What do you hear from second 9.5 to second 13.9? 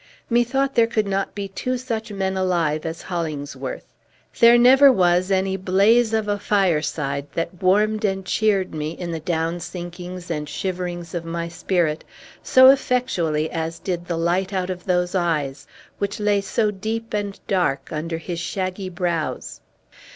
sinkings and shiverings of my spirit, so effectually as